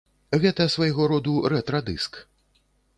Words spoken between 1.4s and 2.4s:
рэтра-дыск.